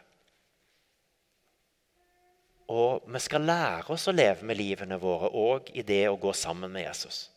Og 2.70 3.08
vi 3.08 3.22
skal 3.24 3.48
lære 3.48 3.96
oss 3.96 4.06
å 4.12 4.14
leve 4.14 4.46
med 4.46 4.60
livene 4.60 5.00
våre 5.02 5.32
òg 5.32 5.72
i 5.74 5.86
det 5.88 6.04
å 6.10 6.20
gå 6.22 6.34
sammen 6.38 6.70
med 6.70 6.86
Jesus. 6.86 7.32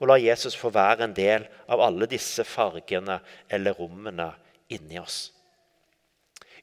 Og 0.00 0.10
la 0.10 0.16
Jesus 0.18 0.56
få 0.58 0.72
være 0.74 1.06
en 1.06 1.14
del 1.14 1.46
av 1.70 1.84
alle 1.84 2.08
disse 2.10 2.44
fargene 2.44 3.20
eller 3.48 3.76
rommene 3.78 4.32
inni 4.72 4.98
oss. 5.00 5.30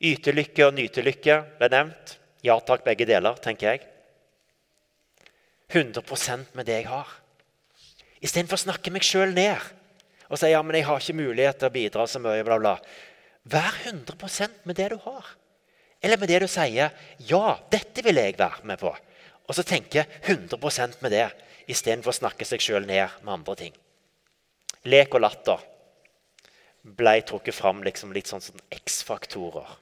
Ytelykke 0.03 0.67
og 0.67 0.75
nytelykke 0.75 1.39
ble 1.59 1.69
nevnt. 1.71 2.17
Ja 2.43 2.57
takk, 2.59 2.83
begge 2.83 3.07
deler, 3.07 3.37
tenker 3.39 3.73
jeg. 3.73 3.85
100% 5.71 6.51
med 6.57 6.67
det 6.67 6.81
jeg 6.81 6.89
har. 6.91 7.07
Istedenfor 8.23 8.59
å 8.59 8.65
snakke 8.67 8.91
meg 8.93 9.05
sjøl 9.07 9.33
ned 9.35 9.61
og 10.31 10.39
si 10.39 10.49
ja, 10.49 10.61
men 10.65 10.73
jeg 10.79 10.87
har 10.87 11.01
ikke 11.01 11.17
mulighet 11.19 11.59
til 11.61 11.69
å 11.69 11.73
bidra 11.73 12.05
så 12.09 12.19
mye. 12.21 12.43
bla 12.47 12.57
bla. 12.57 12.77
Vær 13.45 13.75
100% 13.85 14.63
med 14.65 14.77
det 14.79 14.89
du 14.93 14.97
har. 15.03 15.27
Eller 16.01 16.17
med 16.17 16.29
det 16.29 16.39
du 16.41 16.47
sier 16.47 16.91
'Ja, 17.19 17.59
dette 17.69 18.01
vil 18.01 18.15
jeg 18.15 18.37
være 18.37 18.63
med 18.63 18.79
på'. 18.79 18.97
Og 19.47 19.55
så 19.55 19.63
tenke 19.63 20.05
100% 20.23 21.01
med 21.01 21.11
det, 21.11 21.31
istedenfor 21.67 22.11
å 22.11 22.19
snakke 22.19 22.45
seg 22.45 22.59
sjøl 22.59 22.85
ned 22.85 23.09
med 23.23 23.33
andre 23.33 23.55
ting. 23.55 23.73
Lek 24.85 25.13
og 25.13 25.21
latter 25.21 25.59
ble 26.83 27.15
trukket 27.23 27.55
fram 27.55 27.83
liksom 27.85 28.11
litt 28.15 28.29
sånn 28.29 28.43
som 28.43 28.59
X-faktorer 28.73 29.77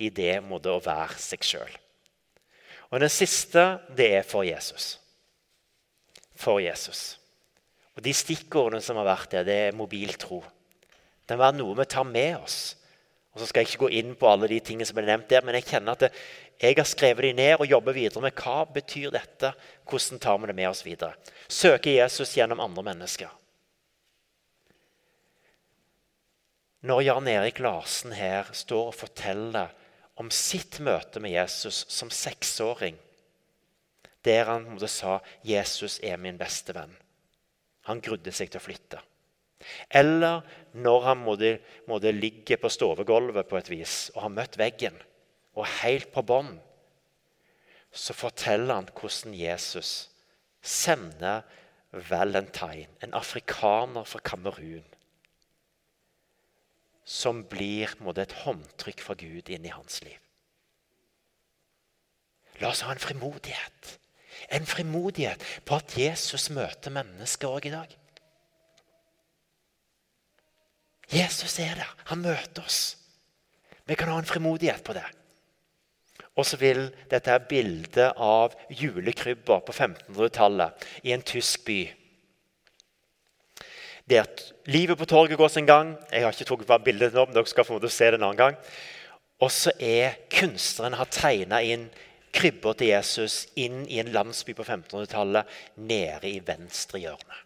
i 0.00 0.10
det 0.14 0.38
måte 0.46 0.72
å 0.72 0.82
være 0.82 1.18
seg 1.20 1.44
sjøl. 1.44 1.74
Og 2.88 3.02
den 3.02 3.12
siste, 3.12 3.64
det 3.92 4.08
er 4.20 4.26
for 4.26 4.46
Jesus. 4.46 4.96
For 6.38 6.62
Jesus. 6.62 7.18
Og 7.98 8.04
De 8.06 8.14
stikkordene 8.14 8.80
som 8.84 8.96
har 9.00 9.10
vært 9.10 9.34
der, 9.34 9.44
det 9.44 9.58
er 9.66 9.76
mobiltro. 9.76 10.40
Det 11.28 11.36
må 11.36 11.44
være 11.44 11.58
noe 11.58 11.76
vi 11.76 11.88
tar 11.92 12.06
med 12.08 12.38
oss 12.38 12.78
og 13.38 13.44
så 13.44 13.52
skal 13.52 13.62
jeg 13.62 13.68
ikke 13.70 13.84
gå 13.84 13.88
inn 14.00 14.14
på 14.18 14.26
alle 14.26 14.48
de 14.50 14.56
tingene 14.66 14.86
som 14.88 14.98
er 14.98 15.06
nevnt 15.12 15.28
der, 15.30 15.44
men 15.46 15.54
jeg 15.54 15.68
kjenner 15.68 15.94
at 15.94 16.00
det, 16.02 16.08
jeg 16.58 16.74
har 16.74 16.86
skrevet 16.90 17.22
de 17.22 17.36
ned 17.38 17.60
og 17.62 17.70
jobber 17.70 17.94
videre 17.94 18.24
med 18.24 18.34
hva 18.34 18.64
betyr 18.66 19.12
dette 19.14 19.52
Hvordan 19.86 20.18
tar 20.18 20.40
vi 20.42 20.48
det 20.50 20.56
med 20.58 20.66
oss 20.66 20.80
videre? 20.82 21.14
Søke 21.46 21.92
Jesus 21.94 22.34
gjennom 22.34 22.58
andre 22.60 22.82
mennesker. 22.90 23.30
Når 26.86 27.02
Jan 27.02 27.26
Erik 27.26 27.58
Larsen 27.58 28.12
her 28.14 28.52
står 28.54 28.92
og 28.92 28.94
forteller 28.94 29.72
om 30.18 30.30
sitt 30.34 30.78
møte 30.82 31.18
med 31.22 31.34
Jesus 31.34 31.84
som 31.90 32.10
seksåring, 32.10 32.94
der 34.22 34.44
han 34.46 34.66
måtte 34.70 34.90
sa 34.90 35.18
'Jesus 35.42 35.98
er 36.02 36.16
min 36.16 36.38
beste 36.38 36.74
venn'. 36.74 36.94
Han 37.90 38.00
grudde 38.00 38.32
seg 38.32 38.50
til 38.50 38.60
å 38.60 38.66
flytte. 38.66 39.00
Eller 39.90 40.42
når 40.72 41.00
han 41.02 41.18
måtte, 41.18 41.58
måtte 41.88 42.12
ligge 42.12 42.56
på 42.56 42.70
stovegulvet 42.70 43.48
på 43.48 43.58
et 43.58 43.70
vis 43.70 44.10
og 44.14 44.22
har 44.22 44.34
møtt 44.34 44.58
veggen, 44.58 44.94
og 45.54 45.66
helt 45.82 46.12
på 46.12 46.22
bånn, 46.22 46.60
så 47.90 48.14
forteller 48.14 48.74
han 48.74 48.90
hvordan 48.94 49.34
Jesus 49.34 50.10
sender 50.62 51.42
Valentine, 51.90 52.92
en 53.02 53.14
afrikaner 53.16 54.04
fra 54.04 54.20
Kamerun, 54.20 54.84
som 57.08 57.40
blir 57.48 57.94
måtte, 58.04 58.26
et 58.26 58.36
håndtrykk 58.44 59.00
fra 59.00 59.16
Gud 59.16 59.48
inn 59.48 59.64
i 59.64 59.72
hans 59.72 60.02
liv. 60.04 60.18
La 62.60 62.72
oss 62.72 62.82
ha 62.84 62.92
en 62.92 63.00
frimodighet. 63.00 63.94
En 64.54 64.66
frimodighet 64.68 65.42
på 65.66 65.78
at 65.78 65.94
Jesus 65.98 66.50
møter 66.54 66.92
mennesker 66.94 67.48
òg 67.48 67.68
i 67.70 67.72
dag. 67.72 67.94
Jesus 71.08 71.56
er 71.64 71.78
der. 71.80 71.94
Han 72.10 72.20
møter 72.26 72.66
oss. 72.66 72.98
Vi 73.88 73.96
kan 73.96 74.10
ha 74.12 74.18
en 74.20 74.28
frimodighet 74.28 74.84
på 74.84 74.92
det. 74.98 75.06
Og 76.36 76.46
så 76.46 76.58
vil 76.60 76.90
dette 77.10 77.34
bildet 77.48 78.12
av 78.14 78.52
julekrybber 78.68 79.64
på 79.64 79.74
1500-tallet 79.74 80.84
i 81.08 81.14
en 81.16 81.24
tysk 81.24 81.64
by. 81.66 81.80
Det 84.08 84.20
at 84.22 84.44
livet 84.64 84.98
på 84.98 85.06
torget 85.08 85.36
går 85.38 85.50
sin 85.52 85.66
gang. 85.68 85.96
Jeg 86.12 86.24
har 86.24 86.32
ikke 86.32 86.48
tatt 86.48 86.84
bildet 86.84 87.16
nå, 87.16 87.26
men 87.26 87.36
dere 87.36 87.50
skal 87.50 87.66
få 87.68 87.80
se 87.88 88.08
det 88.08 88.16
en 88.16 88.28
annen 88.30 88.40
gang. 88.40 88.56
Og 89.44 89.50
så 89.52 89.74
er 89.78 90.16
kunstneren 90.32 90.96
har 90.98 91.10
tegna 91.12 91.60
inn 91.62 91.90
krybber 92.34 92.76
til 92.78 92.92
Jesus 92.92 93.46
inn 93.56 93.84
i 93.86 94.00
en 94.00 94.12
landsby 94.12 94.54
på 94.56 94.64
1500-tallet 94.64 95.48
nede 95.76 96.30
i 96.30 96.40
venstre 96.44 97.00
hjørne. 97.02 97.44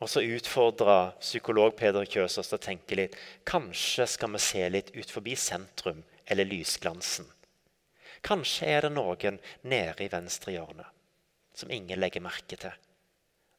Og 0.00 0.10
så 0.12 0.20
utfordra 0.20 1.12
psykolog 1.20 1.72
Peder 1.76 2.04
Kjøs 2.04 2.36
til 2.36 2.58
å 2.58 2.60
tenke 2.60 2.98
litt. 2.98 3.14
Kanskje 3.48 4.06
skal 4.12 4.34
vi 4.34 4.42
se 4.44 4.66
litt 4.68 4.92
ut 4.96 5.12
forbi 5.12 5.36
sentrum 5.40 6.02
eller 6.26 6.48
lysglansen. 6.48 7.26
Kanskje 8.26 8.68
er 8.74 8.86
det 8.86 8.92
noen 8.92 9.40
nede 9.64 10.04
i 10.04 10.12
venstre 10.12 10.52
hjørne 10.52 10.86
som 11.56 11.70
ingen 11.72 11.96
legger 11.96 12.20
merke 12.20 12.58
til, 12.60 12.74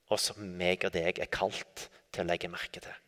og 0.07 0.19
som 0.21 0.39
meg 0.59 0.85
og 0.87 0.93
deg 0.95 1.19
er 1.19 1.31
kalt 1.31 1.87
til 2.11 2.23
å 2.23 2.27
legge 2.27 2.51
merke 2.51 2.81
til. 2.83 3.03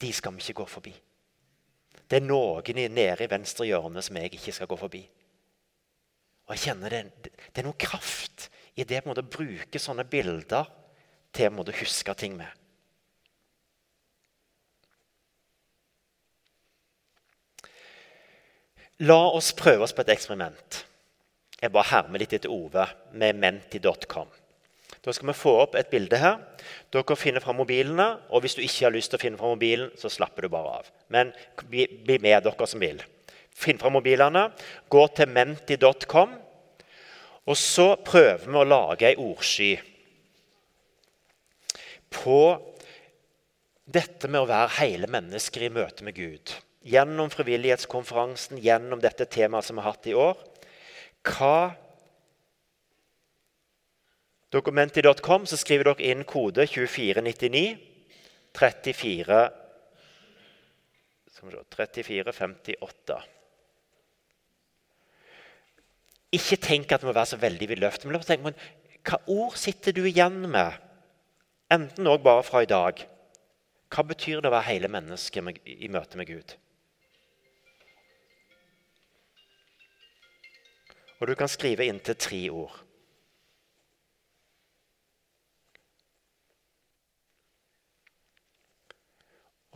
De 0.00 0.12
skal 0.12 0.34
vi 0.36 0.44
ikke 0.44 0.62
gå 0.62 0.66
forbi. 0.68 0.94
Det 2.06 2.20
er 2.20 2.26
noen 2.26 2.82
nede 2.94 3.24
i 3.24 3.30
venstre 3.30 3.66
hjørne 3.66 4.02
som 4.04 4.18
jeg 4.20 4.36
ikke 4.36 4.54
skal 4.54 4.68
gå 4.70 4.78
forbi. 4.78 5.02
Og 6.46 6.54
jeg 6.54 6.68
kjenner 6.68 6.90
Det, 6.90 7.32
det 7.52 7.62
er 7.62 7.66
noe 7.66 7.78
kraft 7.78 8.48
i 8.76 8.84
det 8.84 9.02
å 9.06 9.22
bruke 9.22 9.80
sånne 9.80 10.04
bilder 10.04 10.68
til 11.32 11.58
å 11.58 11.64
huske 11.80 12.14
ting 12.14 12.36
med. 12.36 12.52
La 19.04 19.18
oss 19.28 19.52
prøve 19.52 19.84
oss 19.84 19.92
på 19.92 20.00
et 20.06 20.14
eksperiment. 20.14 20.84
Jeg 21.60 21.72
bare 21.72 21.90
hermer 21.90 22.22
litt 22.22 22.32
etter 22.32 22.52
Ove 22.52 22.86
med 23.12 23.36
menti.com. 23.36 24.28
Da 25.06 25.12
skal 25.14 25.30
vi 25.30 25.38
få 25.38 25.52
opp 25.62 25.76
et 25.78 25.90
bilde 25.92 26.18
her. 26.18 26.40
Dere 26.90 27.16
finner 27.18 27.42
fram 27.44 27.60
mobilene. 27.60 28.08
og 28.28 28.42
Hvis 28.42 28.56
du 28.58 28.62
ikke 28.64 28.88
har 28.88 28.94
lyst 28.94 29.12
til 29.12 29.20
å 29.20 29.22
finne 29.22 29.38
fram 29.38 29.54
mobilen, 29.54 29.92
så 29.94 30.10
slapper 30.10 30.42
du 30.42 30.50
bare 30.50 30.80
av. 30.80 30.88
Men 31.14 31.30
bli 31.70 32.18
med, 32.18 32.42
dere 32.42 32.66
som 32.66 32.82
vil. 32.82 32.98
Finn 33.54 33.78
fram 33.78 33.94
mobilene. 33.94 34.48
Gå 34.90 35.04
til 35.14 35.30
menti.com. 35.30 36.34
Og 37.46 37.58
så 37.60 37.92
prøver 38.02 38.48
vi 38.48 38.58
å 38.58 38.66
lage 38.66 39.06
ei 39.06 39.20
ordsky 39.22 39.76
på 42.10 42.40
dette 43.86 44.26
med 44.26 44.42
å 44.42 44.48
være 44.50 44.74
hele 44.80 45.06
mennesker 45.10 45.68
i 45.68 45.70
møte 45.70 46.02
med 46.06 46.16
Gud. 46.18 46.50
Gjennom 46.86 47.30
frivillighetskonferansen, 47.30 48.58
gjennom 48.62 48.98
dette 49.02 49.28
temaet 49.30 49.66
som 49.68 49.78
vi 49.78 49.84
har 49.84 49.94
hatt 49.94 50.10
i 50.10 50.18
år. 50.18 50.38
Hva 51.26 51.58
Dokumenti.com 54.54 55.46
så 55.50 55.58
skriver 55.58 55.90
dere 55.90 56.10
inn 56.10 56.24
kode 56.28 56.66
2499 56.70 57.78
34 58.56 59.40
Skal 61.36 61.48
vi 61.50 61.56
se 61.56 61.64
34, 61.76 62.32
58. 62.32 63.16
Ikke 66.36 66.56
tenk 66.56 66.92
at 66.92 67.02
det 67.02 67.08
må 67.08 67.14
være 67.16 67.32
så 67.32 67.38
veldig 67.40 67.68
vidløftig. 67.74 68.08
Men 68.08 68.22
tenk, 68.24 68.46
men 68.46 68.56
hva 69.06 69.18
ord 69.30 69.58
sitter 69.60 69.94
du 69.94 70.02
igjen 70.08 70.40
med, 70.50 70.78
enten 71.72 72.08
òg 72.08 72.24
bare 72.24 72.46
fra 72.46 72.62
i 72.64 72.70
dag? 72.70 73.02
Hva 73.92 74.06
betyr 74.08 74.40
det 74.40 74.50
å 74.50 74.54
være 74.54 74.70
hele 74.70 74.90
mennesket 74.90 75.60
i 75.76 75.90
møte 75.92 76.18
med 76.18 76.30
Gud? 76.30 76.56
Og 81.20 81.30
du 81.30 81.36
kan 81.38 81.48
skrive 81.48 81.86
inntil 81.86 82.18
tre 82.20 82.42
ord. 82.52 82.85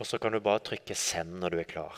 Og 0.01 0.07
så 0.09 0.17
kan 0.17 0.33
du 0.33 0.39
bare 0.41 0.63
trykke 0.65 0.97
'send' 0.97 1.39
når 1.39 1.53
du 1.53 1.59
er 1.61 1.69
klar. 1.69 1.93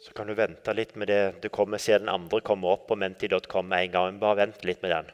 Så 0.00 0.12
kan 0.12 0.26
du 0.26 0.34
vente 0.34 0.72
litt 0.72 0.94
med 0.96 1.08
det. 1.08 1.42
Du 1.42 1.48
kommer 1.48 1.78
Se 1.78 1.98
den 1.98 2.08
andre 2.08 2.40
komme 2.40 2.68
opp 2.72 2.86
på 2.88 2.96
menti.com 2.96 3.68
med 3.68 3.84
en 3.84 3.96
gang. 3.96 4.20
Bare 4.20 4.46
vent 4.46 4.64
litt 4.64 4.82
med 4.82 4.96
den. 4.96 5.10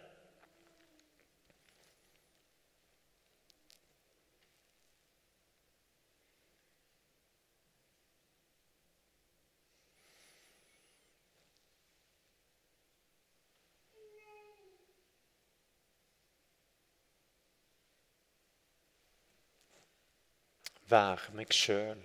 Være 20.86 21.32
meg 21.34 21.50
sjøl 21.50 22.04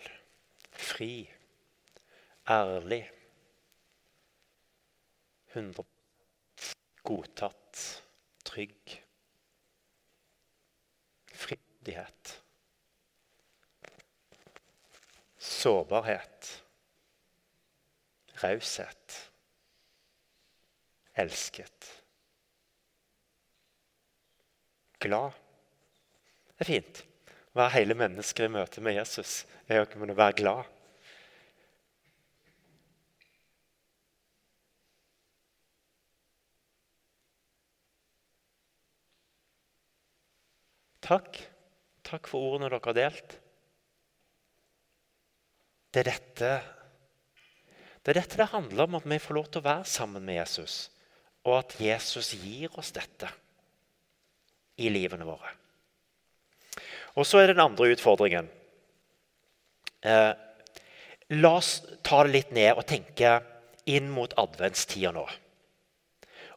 fri 0.74 1.12
ærlig, 2.50 3.12
100 5.54 5.84
godtatt, 7.04 8.04
trygg. 8.46 9.04
Frihet. 11.34 12.44
Sårbarhet. 15.38 16.64
Raushet. 18.44 19.32
Elsket. 21.16 22.04
Glad. 25.00 25.32
Det 26.58 26.68
er 26.68 26.70
fint. 26.70 27.02
Å 27.52 27.60
være 27.60 27.76
hele 27.76 27.98
mennesket 27.98 28.46
i 28.48 28.54
møte 28.54 28.84
med 28.86 28.96
Jesus 28.96 29.42
er 29.68 29.84
å 29.84 30.14
være 30.16 30.38
glad. 30.38 30.70
Takk. 41.12 41.42
Takk 42.08 42.30
for 42.32 42.54
ordene 42.54 42.70
dere 42.72 42.80
har 42.86 42.96
delt. 42.96 43.34
Det 45.92 46.06
er 46.06 46.08
dette 46.14 46.52
det 48.02 48.14
er 48.14 48.18
dette 48.18 48.40
det 48.40 48.48
handler 48.50 48.88
om, 48.88 48.96
at 48.98 49.06
vi 49.06 49.20
får 49.22 49.38
lov 49.38 49.50
til 49.52 49.62
å 49.62 49.68
være 49.68 49.86
sammen 49.86 50.24
med 50.26 50.40
Jesus. 50.40 50.88
Og 51.46 51.60
at 51.60 51.76
Jesus 51.78 52.32
gir 52.34 52.72
oss 52.80 52.90
dette 52.96 53.28
i 54.82 54.90
livene 54.90 55.28
våre. 55.28 55.52
Og 57.20 57.28
så 57.28 57.42
er 57.42 57.52
det 57.52 57.58
den 57.60 57.66
andre 57.68 57.92
utfordringen. 57.94 58.48
Eh, 60.02 60.32
la 61.38 61.54
oss 61.60 61.76
ta 62.02 62.24
det 62.24 62.34
litt 62.34 62.56
ned 62.56 62.74
og 62.74 62.88
tenke 62.90 63.36
inn 63.86 64.10
mot 64.10 64.34
adventstida 64.40 65.12
nå. 65.14 65.28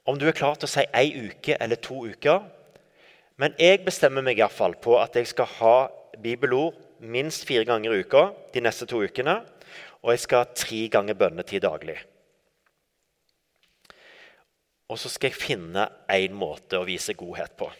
Om 0.08 0.20
du 0.20 0.28
er 0.30 0.36
klar 0.36 0.56
til 0.56 0.70
å 0.70 0.74
si 0.78 0.86
ei 0.96 1.10
uke 1.26 1.58
eller 1.60 1.80
to 1.82 2.06
uker, 2.06 2.46
men 3.40 3.54
jeg 3.58 3.82
bestemmer 3.86 4.22
meg 4.22 4.38
i 4.38 4.48
fall 4.50 4.76
på 4.78 4.96
at 5.00 5.16
jeg 5.18 5.26
skal 5.30 5.50
ha 5.58 5.76
bibelord 6.22 6.76
minst 7.02 7.46
fire 7.48 7.66
ganger 7.66 7.92
i 7.94 8.02
uka 8.04 8.28
de 8.54 8.62
neste 8.62 8.86
to 8.86 9.02
ukene. 9.02 9.40
Og 10.04 10.12
jeg 10.12 10.24
skal 10.26 10.44
ha 10.44 10.50
tre 10.52 10.82
ganger 10.92 11.16
bønnetid 11.18 11.64
daglig. 11.64 11.96
Og 14.92 15.00
så 15.00 15.08
skal 15.08 15.32
jeg 15.32 15.40
finne 15.40 15.86
én 16.12 16.36
måte 16.36 16.78
å 16.78 16.86
vise 16.86 17.16
godhet 17.16 17.56
på. 17.58 17.70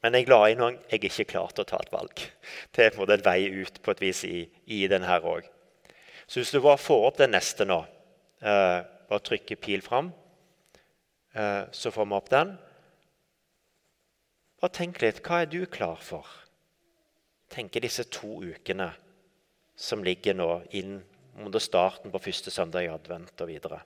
Men 0.00 0.16
jeg 0.16 0.30
la 0.30 0.38
inn 0.48 0.62
noen 0.62 0.78
jeg 0.88 1.02
ikke 1.10 1.26
klar 1.34 1.50
til 1.52 1.66
å 1.66 1.68
ta 1.68 1.80
et 1.82 1.92
valg. 1.92 2.22
Det 2.72 2.86
er 2.86 2.94
på 2.94 3.04
en 3.04 3.26
vei 3.26 3.40
ut 3.50 3.82
på 3.82 3.92
et 3.92 4.04
vis 4.06 4.22
i, 4.24 4.46
i 4.64 4.86
den 4.88 5.04
her 5.04 5.26
òg. 5.26 5.44
Så 6.30 6.40
hvis 6.40 6.54
du 6.54 6.60
bare 6.62 6.80
får 6.80 7.06
opp 7.08 7.18
den 7.18 7.34
neste 7.34 7.66
nå, 7.66 7.82
eh, 8.40 8.78
bare 9.10 9.26
trykker 9.26 9.58
pil 9.60 9.82
fram, 9.82 10.12
eh, 11.34 11.66
så 11.74 11.90
får 11.90 12.06
vi 12.06 12.16
opp 12.16 12.30
den. 12.30 12.54
Og 14.60 14.72
tenk 14.76 15.00
litt 15.00 15.22
hva 15.24 15.42
er 15.42 15.48
du 15.48 15.62
klar 15.66 16.00
for? 16.04 16.26
Tenke 17.50 17.80
disse 17.82 18.04
to 18.12 18.42
ukene 18.44 18.90
som 19.80 20.04
ligger 20.04 20.36
nå 20.36 20.50
inn 20.76 20.98
mot 21.40 21.56
starten 21.62 22.12
på 22.12 22.20
første 22.20 22.52
søndag 22.52 22.84
i 22.84 22.92
advent 22.92 23.40
og 23.40 23.48
videre. 23.48 23.80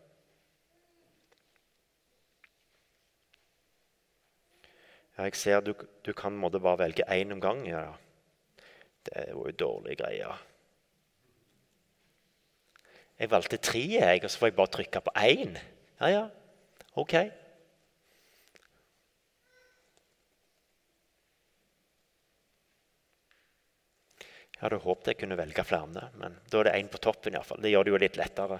Ja, 5.14 5.28
jeg 5.28 5.38
ser 5.38 5.62
du, 5.62 5.76
du 6.02 6.10
kan 6.12 6.34
måtte 6.34 6.58
bare 6.58 6.82
velge 6.88 7.06
én 7.06 7.30
om 7.32 7.40
gangen. 7.40 7.70
Ja. 7.70 7.92
Det 9.06 9.14
er 9.14 9.30
jo 9.30 9.44
dårlige 9.46 9.60
dårlig 9.62 9.96
greie. 10.00 10.32
Jeg 13.18 13.30
valgte 13.30 13.56
tre, 13.62 13.78
jeg, 13.78 14.24
og 14.24 14.30
så 14.30 14.38
får 14.38 14.50
jeg 14.50 14.56
bare 14.58 14.74
trykke 14.74 15.00
på 15.06 15.12
én. 15.22 15.54
Ja, 16.00 16.08
ja, 16.10 16.24
ok. 16.98 17.14
Jeg 24.64 24.70
hadde 24.70 24.84
håpet 24.86 25.08
jeg 25.10 25.16
kunne 25.20 25.36
velge 25.36 25.62
flere, 25.68 26.06
men 26.16 26.38
da 26.48 26.60
er 26.62 26.64
det 26.64 26.78
én 26.78 26.86
på 26.88 26.96
toppen. 27.04 27.34
I 27.34 27.36
hvert 27.36 27.48
fall. 27.50 27.58
Det 27.60 27.68
gjør 27.68 27.84
det 27.84 27.90
jo 27.92 27.98
litt 28.00 28.14
lettere. 28.16 28.56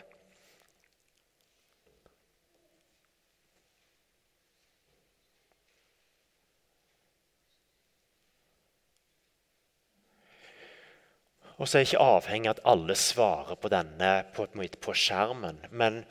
Og 11.57 11.65
så 11.65 11.79
er 11.79 11.87
jeg 11.87 11.95
ikke 11.95 12.05
avhengig 12.05 12.51
av 12.51 12.59
at 12.59 12.61
alle 12.75 12.99
svarer 13.01 13.57
på 13.65 13.73
denne 13.73 14.11
på, 14.37 14.45
på 14.85 14.97
skjermen. 15.07 15.63
Men 15.73 16.03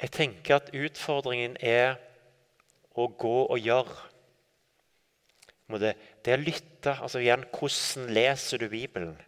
jeg 0.00 0.14
tenker 0.22 0.56
at 0.56 0.72
utfordringen 0.72 1.60
er 1.60 1.98
å 2.96 3.10
gå 3.12 3.36
og 3.44 3.60
gjøre. 3.60 4.00
Det, 5.84 5.92
det 6.24 6.40
å 6.40 6.42
lytte. 6.48 6.96
altså 6.96 7.20
igjen, 7.20 7.44
Hvordan 7.52 8.08
leser 8.16 8.64
du 8.64 8.70
Bibelen? 8.72 9.18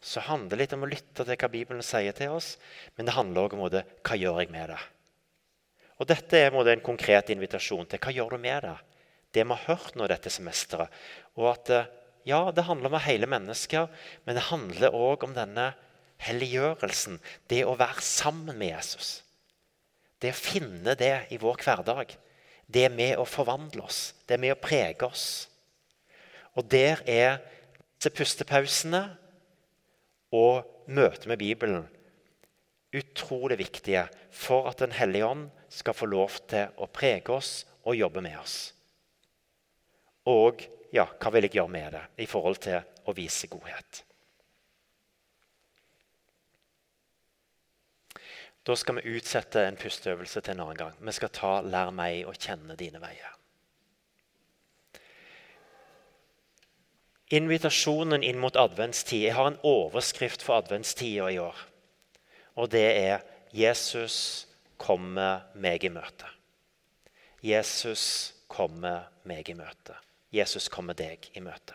Så 0.00 0.22
handler 0.24 0.54
det 0.54 0.62
litt 0.62 0.74
om 0.76 0.86
å 0.86 0.88
lytte 0.88 1.24
til 1.26 1.36
hva 1.36 1.50
Bibelen 1.52 1.84
sier 1.84 2.16
til 2.16 2.32
oss, 2.32 2.54
men 2.96 3.08
det 3.08 3.16
handler 3.16 3.46
også 3.46 3.58
om 3.58 3.68
det, 3.72 3.84
hva 4.06 4.16
gjør 4.16 4.40
jeg 4.40 4.52
med 4.54 4.72
det. 4.72 4.80
Og 6.00 6.08
Dette 6.08 6.38
er 6.40 6.54
en 6.56 6.84
konkret 6.84 7.28
invitasjon 7.34 7.88
til 7.90 8.00
hva 8.00 8.14
gjør 8.16 8.36
du 8.36 8.40
med 8.40 8.64
det. 8.64 8.76
Det 9.36 9.44
vi 9.44 9.52
har 9.52 9.66
hørt 9.68 9.98
nå 10.00 10.08
dette 10.08 10.32
semesteret. 10.32 10.88
Og 11.36 11.50
at 11.52 11.70
eh, 11.70 11.90
ja, 12.26 12.40
det 12.52 12.64
handler 12.64 12.90
om 12.90 13.04
hele 13.04 13.28
mennesker, 13.30 13.88
men 14.24 14.36
det 14.36 14.48
handler 14.48 14.96
òg 14.96 15.28
om 15.28 15.36
denne 15.36 15.70
helliggjørelsen. 16.24 17.20
Det 17.48 17.62
å 17.68 17.76
være 17.78 18.04
sammen 18.04 18.56
med 18.56 18.72
Jesus. 18.72 19.20
Det 20.20 20.32
å 20.32 20.40
finne 20.40 20.96
det 20.98 21.14
i 21.32 21.38
vår 21.40 21.60
hverdag. 21.64 22.16
Det 22.70 22.86
er 22.88 22.96
med 22.96 23.20
å 23.20 23.28
forvandle 23.28 23.84
oss. 23.84 24.14
Det 24.24 24.36
er 24.36 24.42
med 24.42 24.56
å 24.56 24.60
prege 24.60 25.06
oss. 25.06 25.28
Og 26.56 26.66
der 26.72 27.04
er 27.08 27.40
disse 28.00 28.12
pustepausene 28.16 29.04
og 30.32 30.86
møtet 30.86 31.26
med 31.30 31.38
Bibelen 31.38 31.88
utrolig 32.94 33.58
viktige 33.58 34.08
for 34.30 34.68
at 34.68 34.78
Den 34.78 34.92
hellige 34.92 35.26
ånd 35.26 35.48
skal 35.68 35.94
få 35.94 36.06
lov 36.06 36.30
til 36.50 36.70
å 36.76 36.90
prege 36.90 37.30
oss 37.32 37.64
og 37.84 37.96
jobbe 37.96 38.22
med 38.22 38.38
oss. 38.38 38.72
Og 40.26 40.62
ja, 40.92 41.06
hva 41.06 41.32
vil 41.32 41.46
jeg 41.46 41.60
gjøre 41.60 41.72
med 41.72 41.92
det 41.94 42.04
i 42.24 42.26
forhold 42.26 42.58
til 42.62 42.80
å 43.06 43.14
vise 43.14 43.48
godhet? 43.50 44.04
Da 48.66 48.76
skal 48.76 48.98
vi 48.98 49.16
utsette 49.16 49.62
en 49.64 49.78
pusteøvelse 49.80 50.42
til 50.44 50.52
en 50.52 50.66
annen 50.66 50.76
gang. 50.76 50.96
Vi 51.00 51.12
skal 51.16 51.32
ta 51.32 51.60
'Lær 51.62 51.90
meg 51.90 52.26
å 52.28 52.34
kjenne 52.36 52.76
dine 52.76 53.00
veier'. 53.00 53.39
Invitasjonen 57.30 58.24
inn 58.26 58.40
mot 58.42 58.56
adventstid. 58.58 59.22
Jeg 59.28 59.36
har 59.38 59.46
en 59.52 59.60
overskrift 59.62 60.42
for 60.42 60.58
adventstida 60.58 61.28
i 61.30 61.38
år. 61.38 61.56
Og 62.58 62.70
det 62.70 62.88
er 62.98 63.20
'Jesus 63.52 64.46
kommer 64.78 65.40
meg 65.54 65.84
i 65.84 65.88
møte'. 65.88 66.30
Jesus 67.42 68.34
kommer 68.48 69.08
meg 69.24 69.48
i 69.48 69.54
møte. 69.54 69.94
Jesus 70.32 70.68
kommer 70.68 70.94
deg 70.94 71.30
i 71.34 71.40
møte. 71.40 71.74